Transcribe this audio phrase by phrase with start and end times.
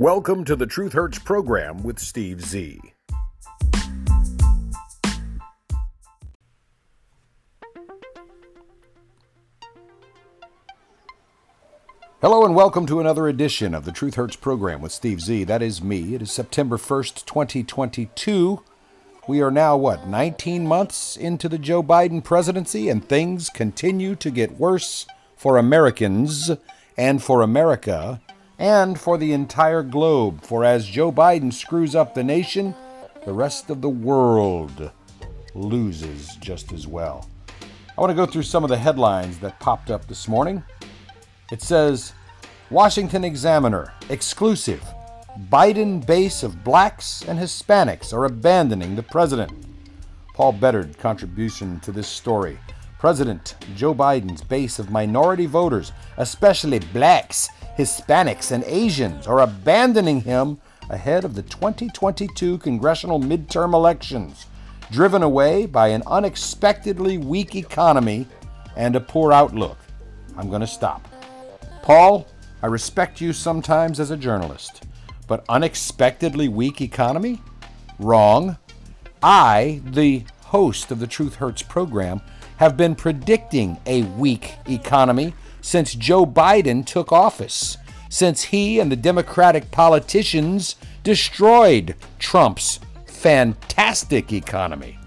[0.00, 2.80] Welcome to the Truth Hurts program with Steve Z.
[12.22, 15.44] Hello and welcome to another edition of the Truth Hurts program with Steve Z.
[15.44, 16.14] That is me.
[16.14, 18.62] It is September 1st, 2022.
[19.28, 24.30] We are now, what, 19 months into the Joe Biden presidency, and things continue to
[24.30, 25.04] get worse
[25.36, 26.52] for Americans
[26.96, 28.22] and for America
[28.60, 30.42] and for the entire globe.
[30.42, 32.74] For as Joe Biden screws up the nation,
[33.24, 34.92] the rest of the world
[35.54, 37.28] loses just as well.
[37.96, 40.62] I want to go through some of the headlines that popped up this morning.
[41.50, 42.12] It says
[42.70, 44.84] Washington Examiner exclusive
[45.50, 49.52] Biden base of blacks and Hispanics are abandoning the president.
[50.34, 52.58] Paul Bedard contribution to this story.
[52.98, 57.48] President Joe Biden's base of minority voters, especially blacks,
[57.80, 64.44] Hispanics, and Asians, are abandoning him ahead of the 2022 congressional midterm elections,
[64.90, 68.28] driven away by an unexpectedly weak economy
[68.76, 69.78] and a poor outlook.
[70.36, 71.08] I'm going to stop.
[71.80, 72.26] Paul,
[72.62, 74.84] I respect you sometimes as a journalist,
[75.26, 77.40] but unexpectedly weak economy?
[77.98, 78.58] Wrong.
[79.22, 82.20] I, the host of the Truth Hurts program,
[82.58, 87.76] have been predicting a weak economy since Joe Biden took office,
[88.08, 94.98] since he and the Democratic politicians destroyed Trump's fantastic economy,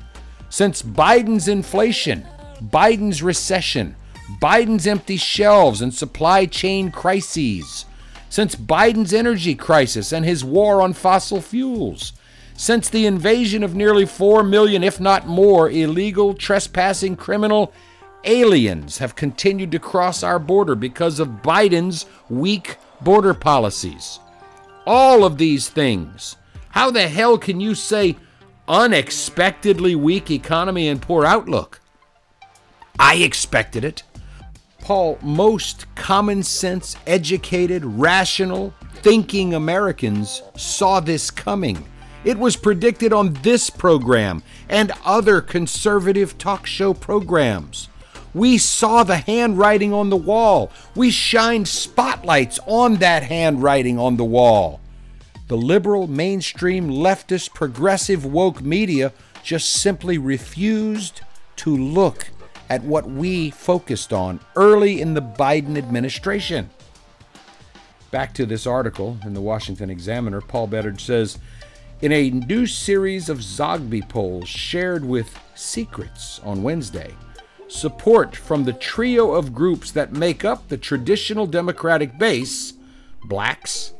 [0.50, 2.26] since Biden's inflation,
[2.62, 3.96] Biden's recession,
[4.42, 7.86] Biden's empty shelves and supply chain crises,
[8.30, 12.14] since Biden's energy crisis and his war on fossil fuels
[12.56, 17.74] since the invasion of nearly 4 million, if not more, illegal, trespassing criminal
[18.26, 24.20] aliens have continued to cross our border because of Biden's weak border policies.
[24.86, 26.36] All of these things.
[26.70, 28.18] How the hell can you say
[28.68, 31.80] unexpectedly weak economy and poor outlook?
[33.00, 34.04] I expected it.
[34.80, 41.86] Paul, most common sense, educated, rational, thinking Americans saw this coming.
[42.26, 47.90] It was predicted on this program and other conservative talk show programs.
[48.34, 50.72] We saw the handwriting on the wall.
[50.96, 54.80] We shined spotlights on that handwriting on the wall.
[55.48, 59.14] The liberal, mainstream, leftist, progressive, woke media
[59.44, 61.22] just simply refused
[61.58, 62.30] to look
[62.70, 66.70] at what we focused on early in the Biden administration.
[68.10, 71.38] Back to this article in the Washington Examiner, Paul Bedard says
[72.02, 77.14] in a new series of Zogby polls shared with Secrets on Wednesday,
[77.74, 82.74] support from the trio of groups that make up the traditional Democratic base
[83.26, 83.94] blacks,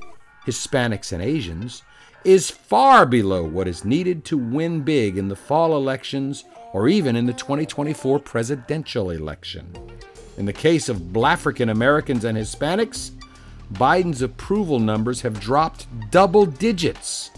[0.46, 1.82] Hispanics, and Asians
[2.24, 7.16] is far below what is needed to win big in the fall elections or even
[7.16, 9.74] in the 2024 presidential election.
[10.38, 13.12] In the case of African Americans and Hispanics,
[13.74, 17.32] Biden's approval numbers have dropped double digits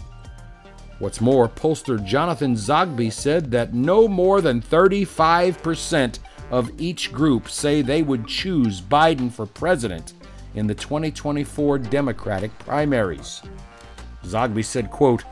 [0.98, 6.18] What's more, pollster Jonathan Zogby said that no more than 35%
[6.50, 10.14] of each group say they would choose Biden for president
[10.54, 13.42] in the 2024 Democratic primaries.
[14.24, 15.24] Zogby said, quote,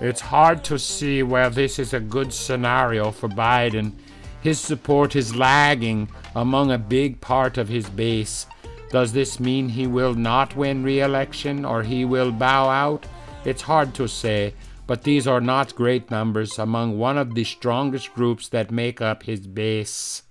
[0.00, 3.92] It's hard to see where this is a good scenario for Biden.
[4.40, 8.46] His support is lagging among a big part of his base.
[8.90, 13.06] Does this mean he will not win re election or he will bow out?
[13.44, 14.54] It's hard to say
[14.86, 19.22] but these are not great numbers among one of the strongest groups that make up
[19.22, 20.22] his base.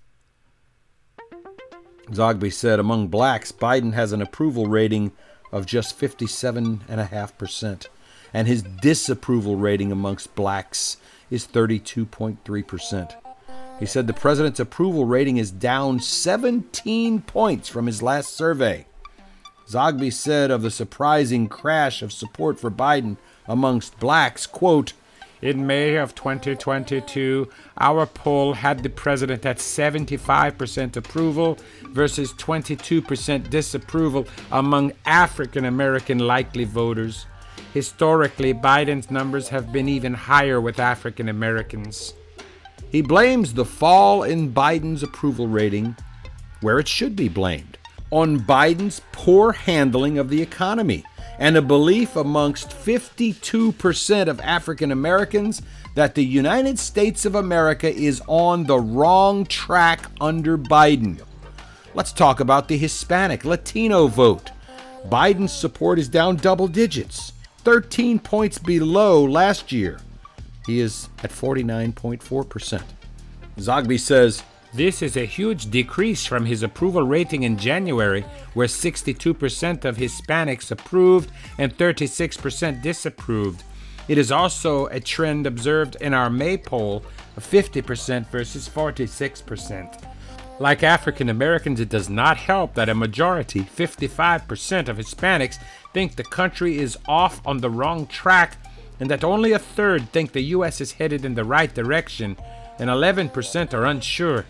[2.11, 5.11] Zogby said among blacks, Biden has an approval rating
[5.51, 7.88] of just 57.5%,
[8.33, 10.97] and his disapproval rating amongst blacks
[11.29, 13.16] is 32.3%.
[13.79, 18.85] He said the president's approval rating is down 17 points from his last survey.
[19.67, 23.17] Zogby said of the surprising crash of support for Biden
[23.47, 24.93] amongst blacks, quote,
[25.41, 31.58] in May of 2022, our poll had the president at 75% approval
[31.90, 37.26] versus 22% disapproval among African American likely voters.
[37.73, 42.14] Historically, Biden's numbers have been even higher with African Americans.
[42.91, 45.96] He blames the fall in Biden's approval rating,
[46.59, 47.78] where it should be blamed,
[48.11, 51.05] on Biden's poor handling of the economy
[51.41, 55.64] and a belief amongst 52% of African Americans
[55.96, 61.20] that the United States of America is on the wrong track under Biden.
[61.96, 64.52] Let's talk about the Hispanic Latino vote.
[65.08, 67.34] Biden's support is down double digits.
[67.64, 69.99] 13 points below last year.
[70.67, 72.84] He is at 49.4%.
[73.58, 78.22] Zogby says, This is a huge decrease from his approval rating in January,
[78.53, 83.64] where 62% of Hispanics approved and 36% disapproved.
[84.08, 87.03] It is also a trend observed in our May poll
[87.35, 90.08] of 50% versus 46%.
[90.59, 95.58] Like African Americans, it does not help that a majority, 55% of Hispanics,
[95.94, 98.58] think the country is off on the wrong track
[99.02, 100.79] and that only a third think the U.S.
[100.79, 102.38] is headed in the right direction
[102.79, 104.46] and 11% are unsure.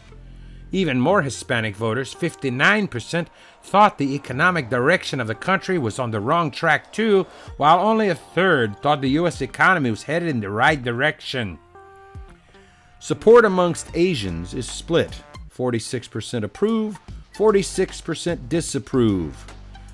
[0.72, 3.28] Even more Hispanic voters, 59%,
[3.62, 7.28] thought the economic direction of the country was on the wrong track too,
[7.58, 9.42] while only a third thought the U.S.
[9.42, 11.60] economy was headed in the right direction.
[13.00, 15.22] Support amongst Asians is split
[15.56, 17.00] 46% approve,
[17.36, 19.54] 46% disapprove.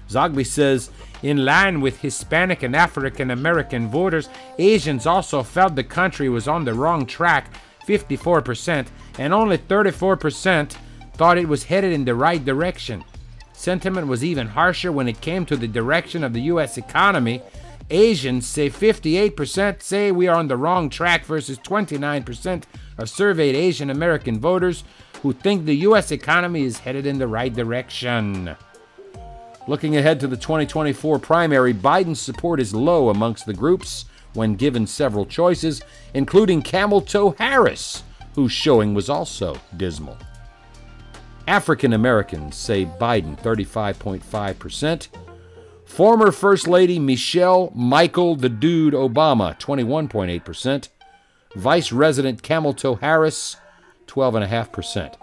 [0.10, 0.90] Zogby says,
[1.24, 6.64] in line with Hispanic and African American voters, Asians also felt the country was on
[6.64, 7.52] the wrong track,
[7.88, 8.88] 54%,
[9.18, 10.76] and only 34%
[11.14, 13.04] thought it was headed in the right direction.
[13.54, 16.78] Sentiment was even harsher when it came to the direction of the U.S.
[16.78, 17.42] economy.
[17.90, 22.64] Asians say 58% say we are on the wrong track versus 29%
[22.98, 24.84] of surveyed Asian American voters
[25.22, 26.12] who think the U.S.
[26.12, 28.56] economy is headed in the right direction.
[29.68, 34.06] Looking ahead to the 2024 primary, Biden's support is low amongst the groups
[34.38, 35.82] when given several choices,
[36.14, 38.04] including Camel Toe Harris,
[38.36, 40.18] whose showing was also dismal.
[41.48, 45.08] African Americans say Biden 35.5%.
[45.86, 50.90] Former First Lady Michelle Michael the Dude Obama 21.8%.
[51.56, 53.58] Vice Resident Camel Toe Harris
[54.06, 55.16] 12.5%.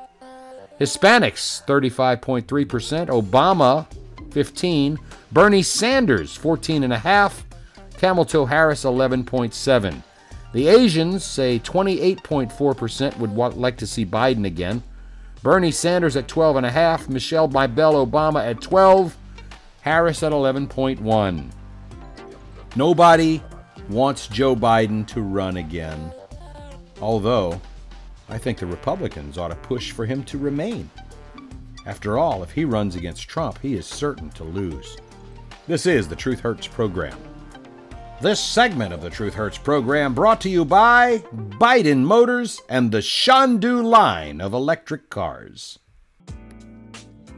[0.81, 3.07] Hispanics 35.3%.
[3.07, 3.87] Obama
[4.33, 4.99] 15.
[5.31, 7.44] Bernie Sanders, 14.5.
[8.05, 10.03] Camel Toe Harris, 11.7.
[10.53, 14.83] The Asians say 28.4% would want, like to see Biden again.
[15.43, 17.09] Bernie Sanders at 12.5.
[17.09, 19.17] Michelle Bibel Obama at 12.
[19.81, 21.51] Harris at 11.1.
[22.77, 23.43] Nobody
[23.89, 26.13] wants Joe Biden to run again.
[27.01, 27.59] Although,
[28.29, 30.91] I think the Republicans ought to push for him to remain.
[31.87, 34.99] After all, if he runs against Trump, he is certain to lose.
[35.67, 37.17] This is the Truth Hurts program.
[38.25, 41.19] This segment of the Truth Hurts program brought to you by
[41.59, 45.79] Biden Motors and the Shandu line of electric cars.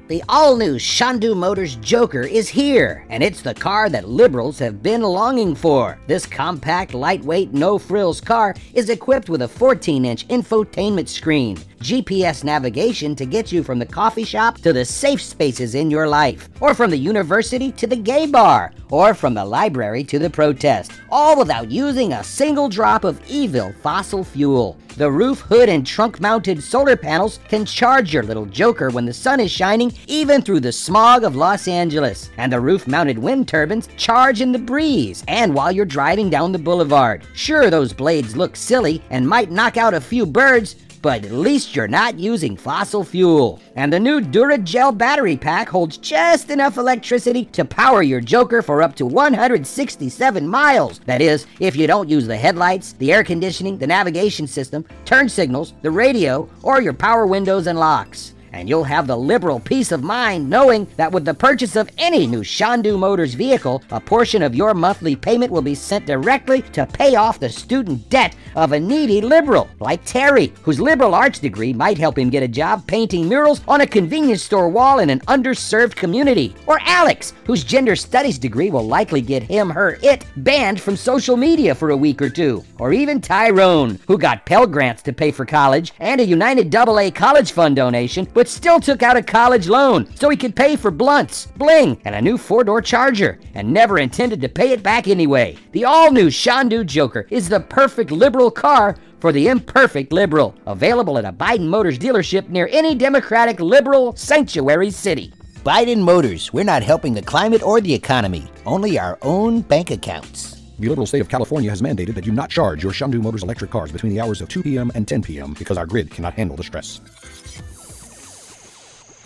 [0.09, 4.81] The all new Shandu Motors Joker is here, and it's the car that liberals have
[4.81, 5.99] been longing for.
[6.07, 12.45] This compact, lightweight, no frills car is equipped with a 14 inch infotainment screen, GPS
[12.45, 16.49] navigation to get you from the coffee shop to the safe spaces in your life,
[16.61, 20.93] or from the university to the gay bar, or from the library to the protest,
[21.11, 24.79] all without using a single drop of evil fossil fuel.
[24.97, 29.13] The roof, hood, and trunk mounted solar panels can charge your little joker when the
[29.13, 32.31] sun is shining, even through the smog of Los Angeles.
[32.37, 36.53] And the roof mounted wind turbines charge in the breeze and while you're driving down
[36.53, 37.27] the boulevard.
[37.35, 41.77] Sure, those blades look silly and might knock out a few birds, but at least
[41.77, 43.61] you're not using fossil fuel.
[43.77, 48.83] And the new Duragel battery pack holds just enough electricity to power your Joker for
[48.83, 50.99] up to 167 miles.
[51.07, 55.29] That is, if you don't use the headlights, the air conditioning, the navigation system, turn
[55.29, 59.93] signals, the radio, or your power windows and locks and you'll have the liberal peace
[59.93, 64.43] of mind knowing that with the purchase of any new Shandu Motors vehicle, a portion
[64.43, 68.73] of your monthly payment will be sent directly to pay off the student debt of
[68.73, 72.87] a needy liberal, like Terry, whose liberal arts degree might help him get a job
[72.87, 77.95] painting murals on a convenience store wall in an underserved community, or Alex, whose gender
[77.95, 82.23] studies degree will likely get him, her, it banned from social media for a week
[82.23, 86.25] or two, or even Tyrone, who got Pell Grants to pay for college and a
[86.25, 90.37] United AA College Fund donation, but but still took out a college loan so he
[90.37, 94.49] could pay for blunts, bling, and a new four door charger, and never intended to
[94.49, 95.57] pay it back anyway.
[95.73, 101.19] The all new Shandu Joker is the perfect liberal car for the imperfect liberal, available
[101.19, 105.33] at a Biden Motors dealership near any Democratic liberal sanctuary city.
[105.65, 110.63] Biden Motors, we're not helping the climate or the economy, only our own bank accounts.
[110.79, 113.73] The liberal state of California has mandated that you not charge your Shandu Motors electric
[113.73, 114.93] cars between the hours of 2 p.m.
[114.95, 115.55] and 10 p.m.
[115.59, 117.01] because our grid cannot handle the stress.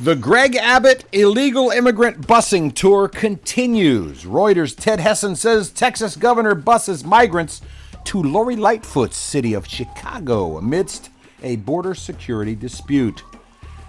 [0.03, 4.25] The Greg Abbott illegal immigrant busing tour continues.
[4.25, 7.61] Reuters' Ted Hessen says Texas governor buses migrants
[8.05, 11.11] to Lori Lightfoot's city of Chicago amidst
[11.43, 13.23] a border security dispute.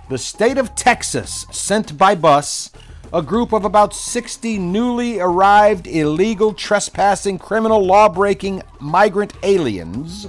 [0.10, 2.72] The state of Texas sent by bus
[3.14, 10.28] a group of about 60 newly arrived illegal trespassing, criminal law breaking migrant aliens,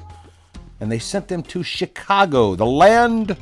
[0.78, 3.36] and they sent them to Chicago, the land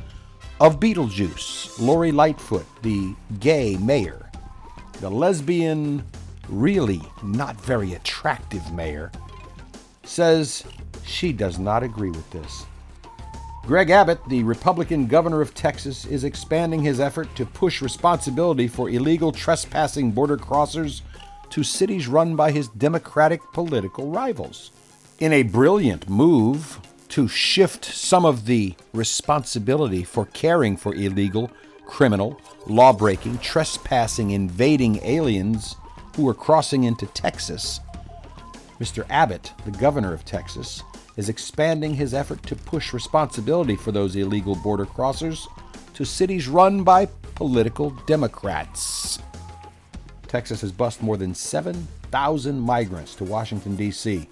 [0.61, 1.79] of Beetlejuice.
[1.79, 4.29] Lori Lightfoot, the gay mayor,
[4.99, 6.03] the lesbian,
[6.49, 9.11] really not very attractive mayor,
[10.03, 10.63] says
[11.03, 12.67] she does not agree with this.
[13.63, 18.87] Greg Abbott, the Republican governor of Texas, is expanding his effort to push responsibility for
[18.87, 21.01] illegal trespassing border crossers
[21.49, 24.69] to cities run by his Democratic political rivals.
[25.19, 26.79] In a brilliant move
[27.11, 31.51] to shift some of the responsibility for caring for illegal,
[31.85, 35.75] criminal, law breaking, trespassing, invading aliens
[36.15, 37.81] who are crossing into Texas,
[38.79, 39.05] Mr.
[39.09, 40.83] Abbott, the governor of Texas,
[41.17, 45.45] is expanding his effort to push responsibility for those illegal border crossers
[45.93, 49.19] to cities run by political Democrats.
[50.27, 54.29] Texas has bused more than 7,000 migrants to Washington, D.C.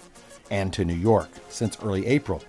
[0.50, 2.42] and to New York since early April.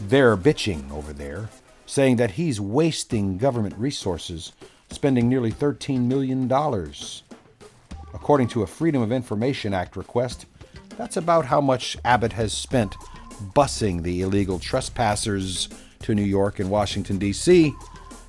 [0.00, 1.48] They're bitching over there,
[1.86, 4.52] saying that he's wasting government resources,
[4.90, 6.50] spending nearly $13 million.
[8.14, 10.46] According to a Freedom of Information Act request,
[10.96, 12.96] that's about how much Abbott has spent
[13.54, 15.68] busing the illegal trespassers
[16.02, 17.74] to New York and Washington, D.C.,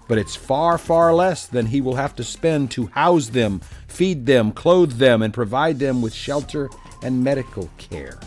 [0.08, 4.26] but it's far, far less than he will have to spend to house them, feed
[4.26, 6.68] them, clothe them, and provide them with shelter
[7.04, 8.20] and medical care.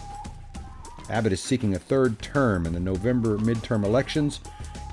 [1.12, 4.40] Abbott is seeking a third term in the November midterm elections.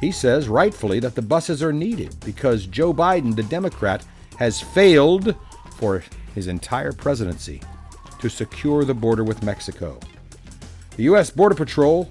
[0.02, 4.06] He says, rightfully, that the buses are needed because Joe Biden, the Democrat,
[4.38, 5.36] has failed
[5.78, 6.04] for
[6.36, 7.62] his entire presidency
[8.20, 10.00] to secure the border with Mexico.
[10.98, 11.30] The U.S.
[11.30, 12.10] Border Patrol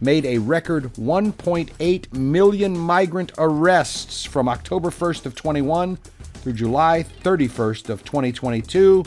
[0.00, 7.88] made a record 1.8 million migrant arrests from October 1st of 21 through July 31st
[7.90, 9.04] of 2022,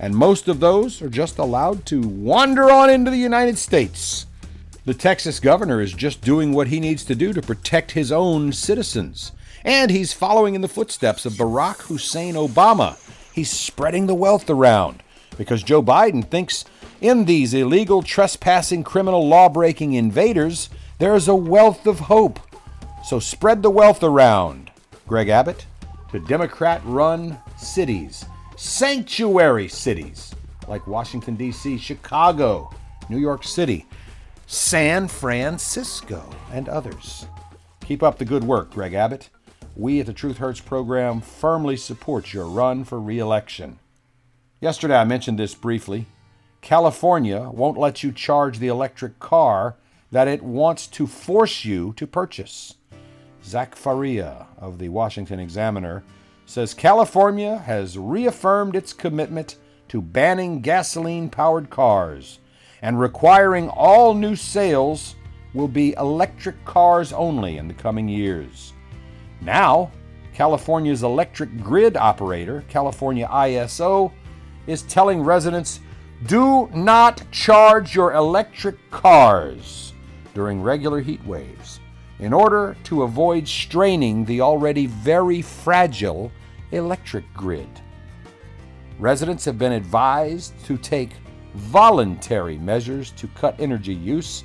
[0.00, 4.26] and most of those are just allowed to wander on into the United States.
[4.86, 8.52] The Texas governor is just doing what he needs to do to protect his own
[8.52, 12.96] citizens, and he's following in the footsteps of Barack Hussein Obama.
[13.34, 15.02] He's spreading the wealth around
[15.36, 16.64] because Joe Biden thinks
[17.02, 22.40] in these illegal, trespassing, criminal, law breaking invaders, there is a wealth of hope.
[23.04, 24.70] So spread the wealth around.
[25.06, 25.66] Greg Abbott
[26.10, 28.24] to Democrat run cities,
[28.60, 30.34] sanctuary cities
[30.68, 32.70] like Washington, D.C., Chicago,
[33.08, 33.86] New York City,
[34.46, 37.24] San Francisco, and others.
[37.86, 39.30] Keep up the good work, Greg Abbott.
[39.76, 43.78] We at the Truth Hurts program firmly support your run for re election.
[44.60, 46.04] Yesterday I mentioned this briefly.
[46.60, 49.76] California won't let you charge the electric car
[50.12, 52.74] that it wants to force you to purchase.
[53.42, 56.04] Zach Faria of the Washington Examiner
[56.50, 59.54] says California has reaffirmed its commitment
[59.86, 62.40] to banning gasoline powered cars
[62.82, 65.14] and requiring all new sales
[65.54, 68.72] will be electric cars only in the coming years.
[69.40, 69.92] Now,
[70.34, 74.10] California's electric grid operator, California ISO,
[74.66, 75.78] is telling residents
[76.26, 79.92] do not charge your electric cars
[80.34, 81.78] during regular heat waves
[82.18, 86.32] in order to avoid straining the already very fragile
[86.72, 87.68] electric grid.
[88.98, 91.10] Residents have been advised to take
[91.54, 94.44] voluntary measures to cut energy use,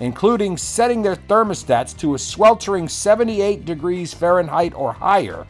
[0.00, 5.46] including setting their thermostats to a sweltering 78 degrees Fahrenheit or higher,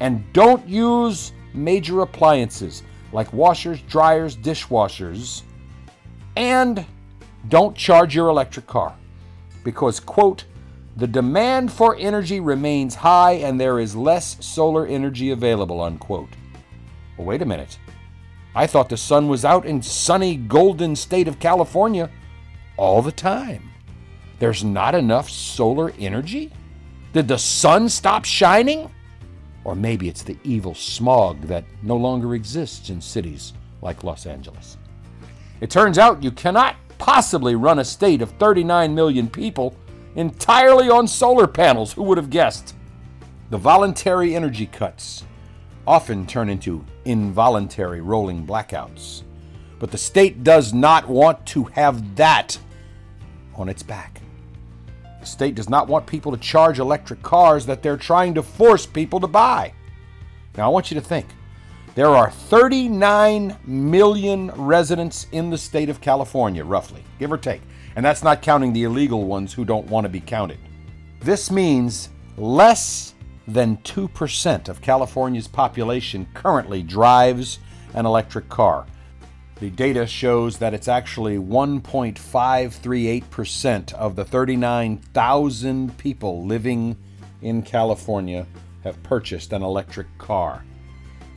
[0.00, 2.82] and don't use major appliances
[3.12, 5.42] like washers, dryers, dishwashers,
[6.36, 6.84] and
[7.48, 8.94] don't charge your electric car
[9.64, 10.44] because, quote,
[10.96, 16.30] the demand for energy remains high and there is less solar energy available, unquote.
[17.18, 17.78] Well, wait a minute.
[18.54, 22.10] I thought the sun was out in sunny, golden state of California
[22.78, 23.70] all the time.
[24.38, 26.50] There's not enough solar energy?
[27.12, 28.90] Did the sun stop shining?
[29.64, 34.78] Or maybe it's the evil smog that no longer exists in cities like Los Angeles.
[35.60, 39.76] It turns out you cannot possibly run a state of 39 million people
[40.16, 41.92] entirely on solar panels.
[41.92, 42.74] Who would have guessed?
[43.50, 45.22] The voluntary energy cuts
[45.86, 49.22] often turn into involuntary rolling blackouts.
[49.78, 52.58] But the state does not want to have that
[53.54, 54.20] on its back.
[55.20, 58.86] The state does not want people to charge electric cars that they're trying to force
[58.86, 59.72] people to buy.
[60.56, 61.26] Now, I want you to think
[61.94, 67.62] there are 39 million residents in the state of California, roughly, give or take.
[67.96, 70.58] And that's not counting the illegal ones who don't want to be counted.
[71.20, 73.14] This means less
[73.48, 77.58] than 2% of California's population currently drives
[77.94, 78.86] an electric car.
[79.60, 86.96] The data shows that it's actually 1.538% of the 39,000 people living
[87.40, 88.46] in California
[88.84, 90.62] have purchased an electric car.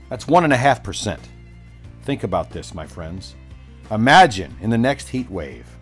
[0.09, 1.19] That's 1.5%.
[2.01, 3.35] Think about this, my friends.
[3.91, 5.78] Imagine in the next heat wave,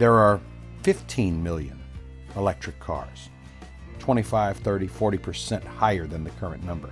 [0.00, 0.40] there are
[0.82, 1.78] 15 million
[2.34, 3.28] electric cars,
[3.98, 6.88] 25, 30, 40% higher than the current number.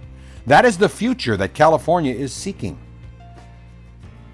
[0.47, 2.79] That is the future that California is seeking.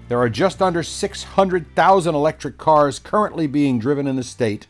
[0.09, 4.67] There are just under 600,000 electric cars currently being driven in the state,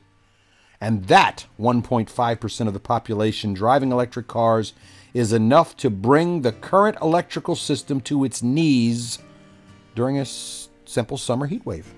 [0.79, 4.74] and that 1.5% of the population driving electric cars
[5.15, 9.17] is enough to bring the current electrical system to its knees
[9.95, 11.91] during a simple summer heat wave.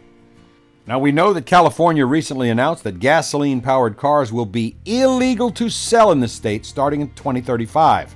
[0.87, 5.69] Now, we know that California recently announced that gasoline powered cars will be illegal to
[5.69, 8.15] sell in the state starting in 2035.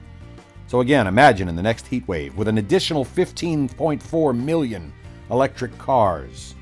[0.68, 4.94] So, again, imagine in the next heat wave with an additional 15.4 million
[5.30, 6.56] electric cars.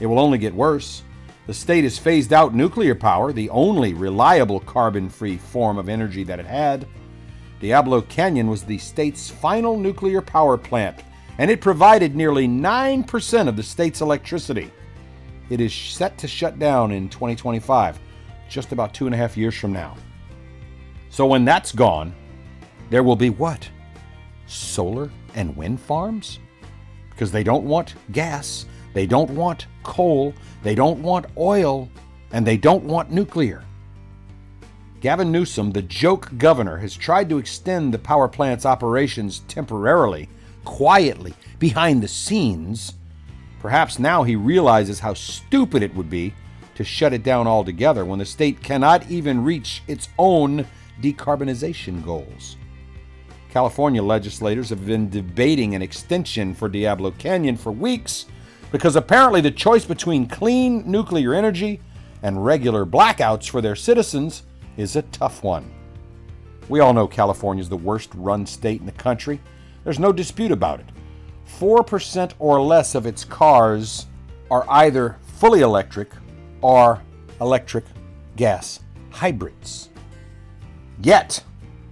[0.00, 1.04] It will only get worse.
[1.46, 6.24] The state has phased out nuclear power, the only reliable carbon free form of energy
[6.24, 6.88] that it had.
[7.60, 11.04] Diablo Canyon was the state's final nuclear power plant,
[11.38, 14.72] and it provided nearly 9% of the state's electricity.
[15.52, 18.00] It is set to shut down in 2025,
[18.48, 19.98] just about two and a half years from now.
[21.10, 22.14] So when that's gone,
[22.88, 23.68] there will be what?
[24.46, 26.38] Solar and wind farms?
[27.10, 30.32] Because they don't want gas, they don't want coal,
[30.62, 31.86] they don't want oil,
[32.30, 33.62] and they don't want nuclear.
[35.02, 40.30] Gavin Newsom, the joke governor, has tried to extend the power plant's operations temporarily,
[40.64, 42.94] quietly, behind the scenes.
[43.62, 46.34] Perhaps now he realizes how stupid it would be
[46.74, 50.66] to shut it down altogether when the state cannot even reach its own
[51.00, 52.56] decarbonization goals.
[53.50, 58.26] California legislators have been debating an extension for Diablo Canyon for weeks
[58.72, 61.80] because apparently the choice between clean nuclear energy
[62.24, 64.42] and regular blackouts for their citizens
[64.76, 65.70] is a tough one.
[66.68, 69.40] We all know California is the worst run state in the country.
[69.84, 70.86] There's no dispute about it.
[71.58, 74.06] 4% or less of its cars
[74.50, 76.10] are either fully electric
[76.60, 77.02] or
[77.40, 77.84] electric
[78.36, 79.90] gas hybrids.
[81.00, 81.42] Yet,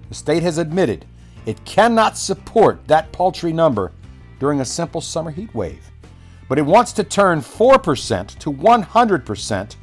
[0.08, 1.06] the state has admitted
[1.46, 3.92] it cannot support that paltry number
[4.38, 5.90] during a simple summer heat wave.
[6.48, 9.76] But it wants to turn 4% to 100%,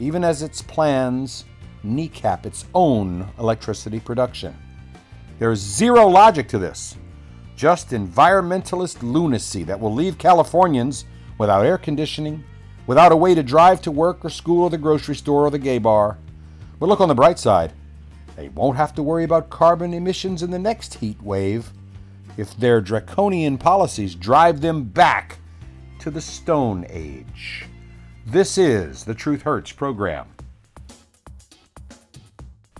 [0.00, 1.44] even as its plans
[1.82, 4.56] kneecap its own electricity production.
[5.38, 6.96] There is zero logic to this,
[7.58, 11.06] just environmentalist lunacy that will leave Californians
[11.38, 12.44] without air conditioning,
[12.86, 15.58] without a way to drive to work or school or the grocery store or the
[15.58, 16.16] gay bar.
[16.78, 17.72] But look on the bright side.
[18.36, 21.72] They won't have to worry about carbon emissions in the next heat wave
[22.36, 25.38] if their draconian policies drive them back
[25.98, 27.66] to the Stone Age.
[28.24, 30.28] This is the Truth Hurts program.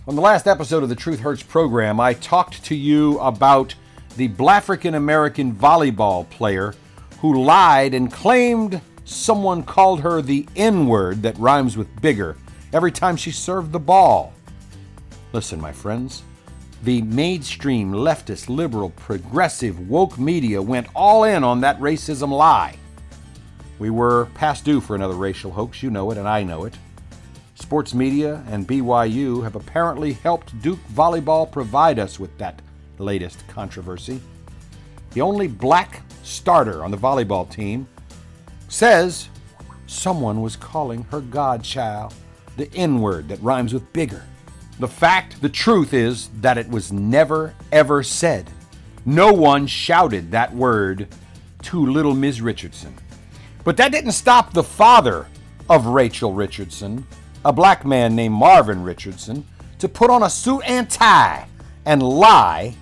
[0.07, 3.75] On the last episode of the Truth Hurts program, I talked to you about
[4.17, 6.73] the Blafrican American volleyball player
[7.19, 12.37] who lied and claimed someone called her the N word that rhymes with bigger
[12.73, 14.33] every time she served the ball.
[15.33, 16.23] Listen, my friends,
[16.83, 22.75] the mainstream leftist, liberal, progressive, woke media went all in on that racism lie.
[23.79, 26.77] We were past due for another racial hoax, you know it, and I know it.
[27.55, 32.61] Sports media and BYU have apparently helped Duke Volleyball provide us with that
[32.99, 34.19] latest controversy.
[35.11, 37.87] The only black starter on the volleyball team
[38.67, 39.29] says
[39.87, 42.13] someone was calling her godchild
[42.57, 44.23] the N word that rhymes with bigger.
[44.79, 48.49] The fact, the truth is that it was never, ever said.
[49.05, 51.07] No one shouted that word
[51.63, 52.95] to little Miss Richardson.
[53.63, 55.27] But that didn't stop the father
[55.69, 57.05] of Rachel Richardson,
[57.43, 59.45] a black man named Marvin Richardson,
[59.79, 61.47] to put on a suit and tie
[61.85, 62.75] and lie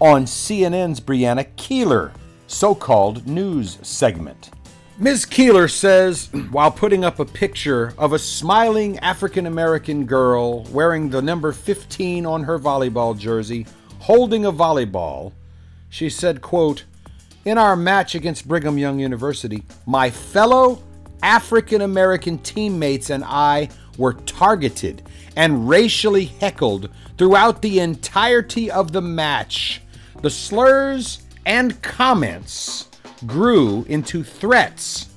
[0.00, 2.12] on CNN's Brianna Keilar
[2.46, 4.50] so called news segment.
[4.98, 5.26] Ms.
[5.26, 11.22] Keilar says, while putting up a picture of a smiling African American girl wearing the
[11.22, 13.66] number 15 on her volleyball jersey,
[13.98, 15.32] holding a volleyball,
[15.88, 16.84] she said, quote,
[17.44, 20.82] In our match against Brigham Young University, my fellow
[21.22, 25.02] African American teammates and I were targeted
[25.36, 29.80] and racially heckled throughout the entirety of the match.
[30.22, 32.88] The slurs and comments
[33.26, 35.08] grew into threats,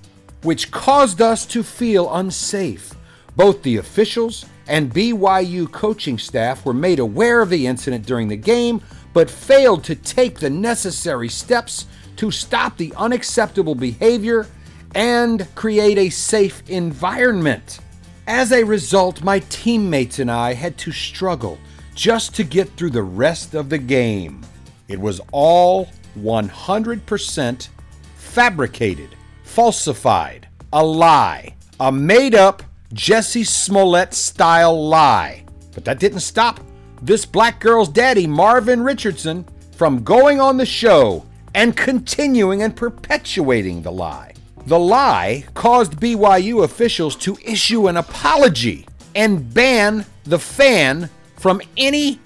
[0.44, 2.94] which caused us to feel unsafe.
[3.36, 8.36] Both the officials and BYU coaching staff were made aware of the incident during the
[8.36, 8.82] game,
[9.14, 11.86] but failed to take the necessary steps
[12.18, 14.48] to stop the unacceptable behavior
[14.96, 17.80] and create a safe environment.
[18.28, 21.58] As a result, my teammates and I had to struggle
[21.96, 24.42] just to get through the rest of the game.
[24.88, 27.70] It was all 100%
[28.16, 29.10] fabricated,
[29.44, 35.44] falsified, a lie, a made up Jussie Smollett style lie.
[35.74, 36.62] But that didn't stop
[37.02, 39.46] this black girl's daddy, Marvin Richardson,
[39.76, 44.34] from going on the show and continuing and perpetuating the lie.
[44.66, 52.20] The lie caused BYU officials to issue an apology and ban the fan from any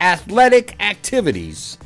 [0.00, 1.78] athletic activities.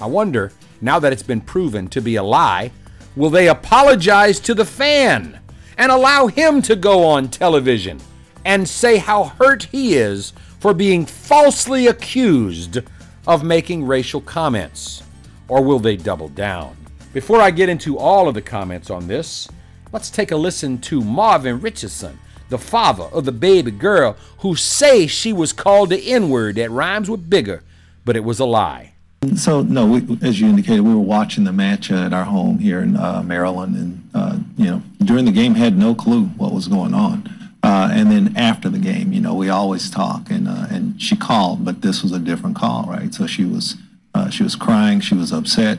[0.00, 2.70] I wonder, now that it's been proven to be a lie,
[3.14, 5.40] will they apologize to the fan
[5.78, 8.00] and allow him to go on television
[8.44, 12.80] and say how hurt he is for being falsely accused
[13.26, 15.02] of making racial comments?
[15.48, 16.76] Or will they double down?
[17.12, 19.48] Before I get into all of the comments on this,
[19.92, 22.18] let's take a listen to Marvin Richardson,
[22.50, 27.08] the father of the baby girl who say she was called the N-word that rhymes
[27.08, 27.62] with bigger,
[28.04, 28.92] but it was a lie.
[29.34, 32.80] So no, we, as you indicated, we were watching the match at our home here
[32.80, 36.68] in uh, Maryland, and uh, you know, during the game, had no clue what was
[36.68, 37.28] going on.
[37.62, 41.16] Uh, and then after the game, you know, we always talk, and uh, and she
[41.16, 43.12] called, but this was a different call, right?
[43.12, 43.76] So she was
[44.14, 45.78] uh, she was crying, she was upset,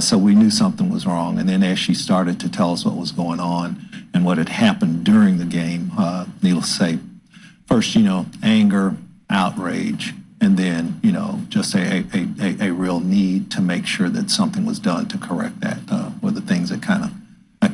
[0.00, 1.38] so we knew something was wrong.
[1.38, 3.80] And then as she started to tell us what was going on
[4.12, 5.90] and what had happened during the game,
[6.42, 6.98] needless to say,
[7.66, 8.96] first, you know, anger,
[9.30, 14.10] outrage, and then you know just a, a, a, a, real need to make sure
[14.10, 17.12] that something was done to correct that uh, were the things that kind of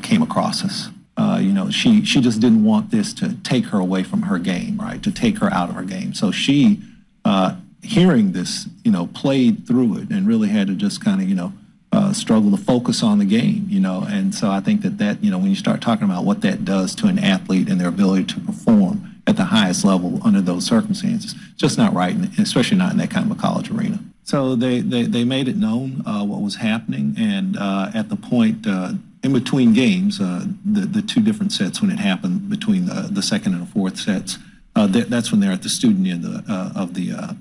[0.02, 0.88] came across us.
[1.16, 4.38] Uh, you know, she she just didn't want this to take her away from her
[4.38, 5.02] game, right?
[5.02, 6.14] To take her out of her game.
[6.14, 6.80] So she,
[7.24, 11.28] uh, hearing this, you know, played through it and really had to just kind of
[11.28, 11.52] you know
[11.90, 14.06] uh, struggle to focus on the game, you know.
[14.08, 16.64] And so I think that that you know when you start talking about what that
[16.64, 20.64] does to an athlete and their ability to perform at the highest level under those
[20.64, 21.34] circumstances.
[21.56, 23.98] Just not right, especially not in that kind of a college arena.
[24.24, 28.16] So they, they, they made it known uh, what was happening, and uh, at the
[28.16, 32.86] point uh, in between games, uh, the, the two different sets when it happened between
[32.86, 34.38] the, the second and the fourth sets,
[34.76, 37.36] uh, that, that's when they're at the student end of the, uh, of, the,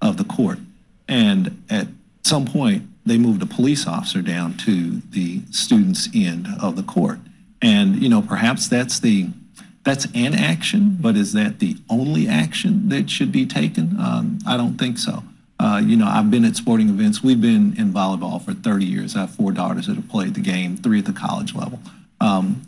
[0.00, 0.58] of the court.
[1.08, 1.86] And at
[2.22, 7.18] some point, they moved a police officer down to the student's end of the court.
[7.60, 9.28] And, you know, perhaps that's the
[9.84, 13.98] that's an action, but is that the only action that should be taken?
[13.98, 15.24] Um, I don't think so.
[15.58, 17.22] Uh, you know, I've been at sporting events.
[17.22, 19.16] We've been in volleyball for 30 years.
[19.16, 21.80] I have four daughters that have played the game, three at the college level.
[22.20, 22.62] Um,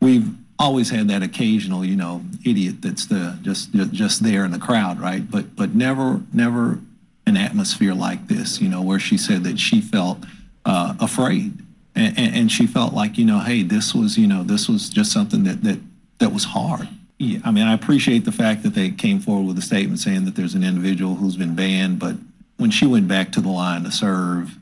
[0.00, 4.58] we've always had that occasional, you know, idiot that's the just just there in the
[4.58, 5.28] crowd, right?
[5.28, 6.78] But but never never
[7.26, 10.18] an atmosphere like this, you know, where she said that she felt
[10.64, 11.52] uh, afraid
[11.96, 14.88] and, and, and she felt like, you know, hey, this was, you know, this was
[14.88, 15.80] just something that that
[16.18, 16.88] that was hard.
[17.18, 20.26] Yeah, I mean, I appreciate the fact that they came forward with a statement saying
[20.26, 22.16] that there's an individual who's been banned, but
[22.58, 24.58] when she went back to the line to serve,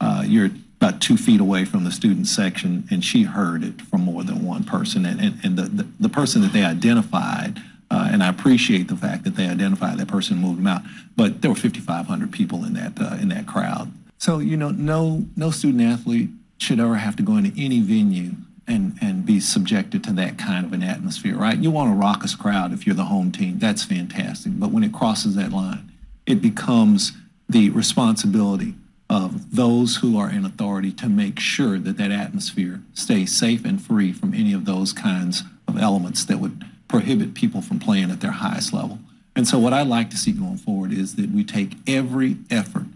[0.00, 4.02] uh, you're about two feet away from the student section, and she heard it from
[4.02, 5.04] more than one person.
[5.04, 7.58] And, and, and the, the, the person that they identified,
[7.90, 10.82] uh, and I appreciate the fact that they identified that person and moved them out,
[11.16, 13.90] but there were 5,500 people in that uh, in that crowd.
[14.18, 18.32] So you know, no no student athlete should ever have to go into any venue
[18.68, 21.58] and and be subjected to that kind of an atmosphere, right?
[21.58, 23.58] You want a raucous crowd if you're the home team.
[23.58, 24.52] That's fantastic.
[24.56, 25.90] But when it crosses that line,
[26.26, 27.12] it becomes
[27.48, 28.74] the responsibility
[29.10, 33.80] of those who are in authority to make sure that that atmosphere stays safe and
[33.80, 38.20] free from any of those kinds of elements that would prohibit people from playing at
[38.20, 38.98] their highest level.
[39.34, 42.86] And so what I'd like to see going forward is that we take every effort,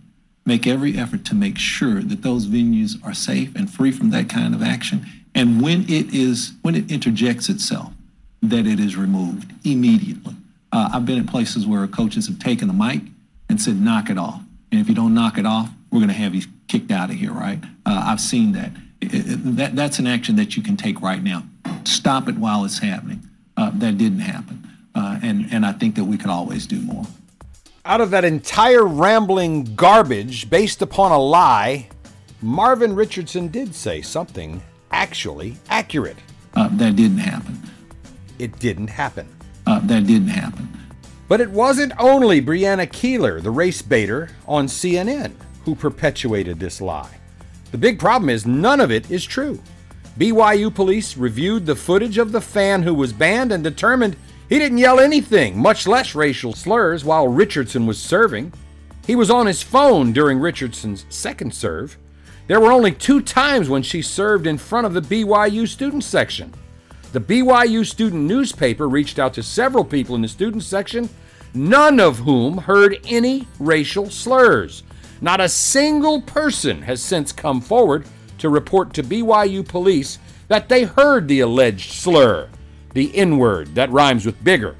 [0.44, 4.28] make every effort to make sure that those venues are safe and free from that
[4.28, 7.92] kind of action and when it is, when it interjects itself,
[8.42, 10.34] that it is removed immediately.
[10.72, 13.02] Uh, I've been at places where coaches have taken the mic
[13.48, 14.42] and said, knock it off.
[14.70, 17.16] And if you don't knock it off, we're going to have you kicked out of
[17.16, 17.62] here, right?
[17.86, 18.72] Uh, I've seen that.
[19.00, 19.76] It, it, that.
[19.76, 21.44] That's an action that you can take right now.
[21.84, 23.22] Stop it while it's happening.
[23.56, 24.66] Uh, that didn't happen.
[24.94, 27.04] Uh, and, and I think that we could always do more.
[27.84, 31.88] Out of that entire rambling garbage based upon a lie,
[32.40, 36.16] Marvin Richardson did say something actually accurate.
[36.54, 37.60] Uh, that didn't happen.
[38.38, 39.28] It didn't happen.
[39.66, 40.68] Uh, that didn't happen.
[41.28, 45.32] But it wasn't only Brianna Keilar, the race baiter on CNN,
[45.64, 47.18] who perpetuated this lie.
[47.70, 49.58] The big problem is none of it is true.
[50.18, 54.16] BYU police reviewed the footage of the fan who was banned and determined
[54.48, 58.52] He didn't yell anything, much less racial slurs, while Richardson was serving.
[59.06, 61.96] He was on his phone during Richardson's second serve.
[62.52, 66.52] There were only two times when she served in front of the BYU student section.
[67.14, 71.08] The BYU student newspaper reached out to several people in the student section,
[71.54, 74.82] none of whom heard any racial slurs.
[75.22, 78.04] Not a single person has since come forward
[78.36, 82.50] to report to BYU police that they heard the alleged slur,
[82.92, 84.76] the N word that rhymes with bigger.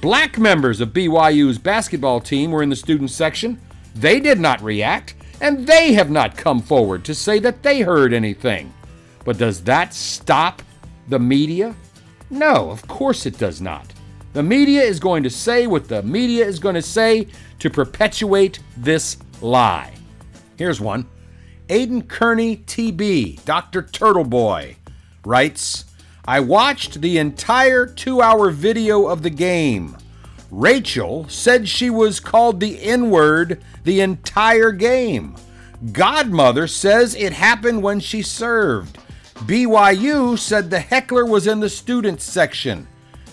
[0.00, 3.60] Black members of BYU's basketball team were in the student section.
[3.94, 8.14] They did not react, and they have not come forward to say that they heard
[8.14, 8.72] anything.
[9.24, 10.62] But does that stop
[11.08, 11.74] the media?
[12.30, 13.92] No, of course it does not.
[14.32, 17.26] The media is going to say what the media is going to say
[17.58, 19.92] to perpetuate this lie.
[20.56, 21.06] Here's one.
[21.68, 23.82] Aidan Kearney TB, Dr.
[23.82, 24.76] Turtleboy,
[25.24, 25.86] writes
[26.24, 29.96] I watched the entire two hour video of the game.
[30.52, 35.34] Rachel said she was called the N word the entire game.
[35.92, 38.98] Godmother says it happened when she served.
[39.46, 42.86] BYU said the heckler was in the students section.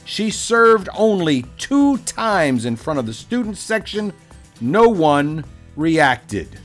[0.05, 4.13] She served only two times in front of the students section.
[4.61, 5.43] No one
[5.75, 6.57] reacted.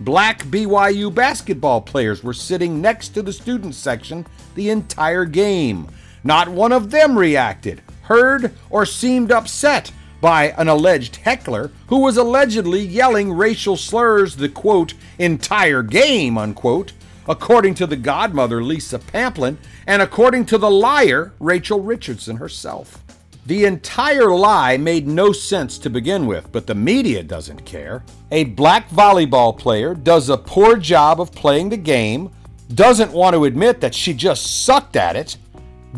[0.00, 5.88] Black BYU basketball players were sitting next to the student section the entire game.
[6.22, 12.16] Not one of them reacted, heard, or seemed upset by an alleged heckler who was
[12.16, 16.92] allegedly yelling racial slurs the quote, entire game, unquote,
[17.28, 23.02] according to the godmother Lesa Pamplin and according to the liar Rachel Richardson herself.
[23.46, 28.02] The entire lie made no sense to begin with, but the media doesn't care.
[28.30, 32.30] A black volleyball player does a poor job of playing the game,
[32.74, 35.36] doesn't want to admit that she just sucked at it,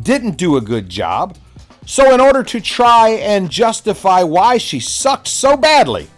[0.02, 1.36] didn't do a good job.
[1.86, 6.08] So, in order to try and justify why she sucked so badly,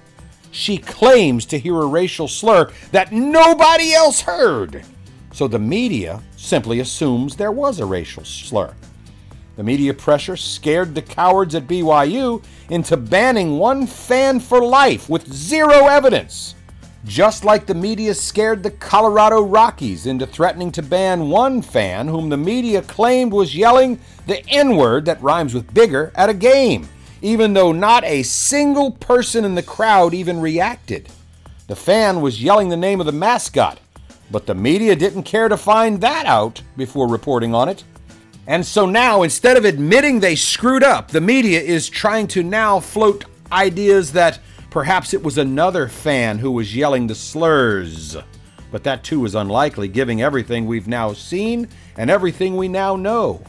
[0.50, 4.84] she claims to hear a racial slur that nobody else heard.
[5.32, 8.74] So the media simply assumes there was a racial slur.
[9.56, 15.32] The media pressure scared the cowards at BYU into banning one fan for life with
[15.32, 16.54] zero evidence.
[17.04, 22.28] Just like the media scared the Colorado Rockies into threatening to ban one fan whom
[22.28, 26.88] the media claimed was yelling the N word that rhymes with bigger at a game,
[27.22, 31.08] even though not a single person in the crowd even reacted.
[31.68, 33.78] The fan was yelling the name of the mascot,
[34.30, 37.84] but the media didn't care to find that out before reporting on it.
[38.46, 42.80] And so now, instead of admitting they screwed up, the media is trying to now
[42.80, 44.40] float ideas that
[44.78, 48.16] perhaps it was another fan who was yelling the slurs.
[48.70, 53.42] But that too is unlikely, given everything we've now seen and everything we now know.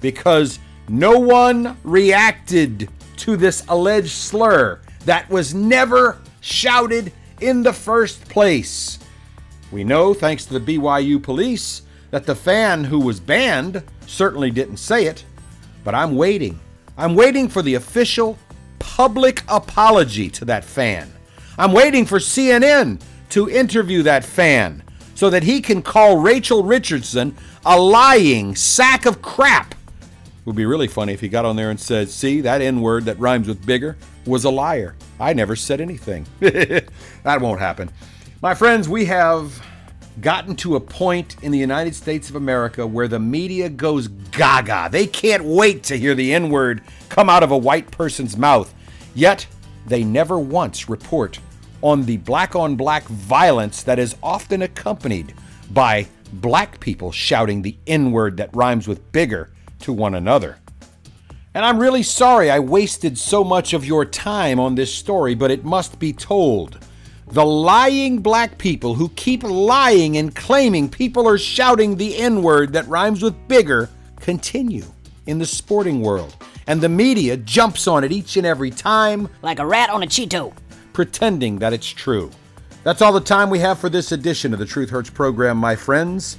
[0.00, 8.24] Because no one reacted to this alleged slur that was never shouted in the first
[8.28, 9.00] place.
[9.72, 14.76] We know, thanks to the BYU police, that the fan who was banned certainly didn't
[14.76, 15.24] say it,
[15.82, 16.60] but I'm waiting.
[16.96, 18.38] I'm waiting for the official
[19.00, 21.10] public apology to that fan.
[21.56, 24.82] I'm waiting for CNN to interview that fan
[25.14, 27.34] so that he can call Rachel Richardson
[27.64, 29.72] a lying sack of crap.
[29.72, 32.82] It would be really funny if he got on there and said, See, that N
[32.82, 34.94] word that rhymes with bigger was a liar.
[35.18, 36.26] I never said anything.
[36.40, 37.90] that won't happen.
[38.42, 39.66] My friends, we have
[40.20, 44.90] gotten to a point in the United States of America where the media goes gaga.
[44.92, 48.74] They can't wait to hear the N word come out of a white person's mouth.
[49.14, 49.46] Yet,
[49.86, 51.38] they never once report
[51.82, 55.34] on the black on black violence that is often accompanied
[55.70, 60.58] by black people shouting the N word that rhymes with bigger to one another.
[61.54, 65.50] And I'm really sorry I wasted so much of your time on this story, but
[65.50, 66.78] it must be told.
[67.28, 72.72] The lying black people who keep lying and claiming people are shouting the N word
[72.72, 73.88] that rhymes with bigger
[74.20, 74.84] continue
[75.26, 76.36] in the sporting world.
[76.70, 80.06] And the media jumps on it each and every time, Like a rat on a
[80.06, 80.52] Cheeto.
[80.92, 82.30] pretending that it's true.
[82.84, 85.74] That's all the time we have for this edition of the Truth Hurts program, my
[85.74, 86.38] friends.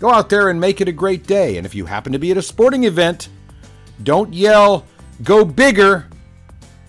[0.00, 1.58] Go out there and make it a great day.
[1.58, 3.28] And if you happen to be at a sporting event,
[4.02, 4.84] don't yell,
[5.22, 6.08] go bigger,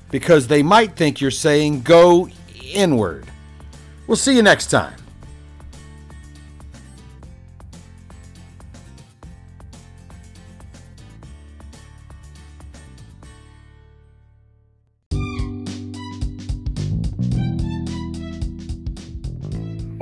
[0.09, 2.27] because they might think you're saying go
[2.73, 3.27] inward.
[4.07, 4.95] We'll see you next time.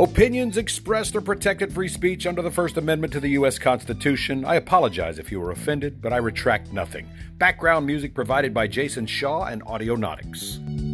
[0.02, 3.60] Opinions expressed are protected free speech under the First Amendment to the U.S.
[3.60, 4.44] Constitution.
[4.44, 7.08] I apologize if you were offended, but I retract nothing.
[7.38, 10.91] Background music provided by Jason Shaw and Audionautix.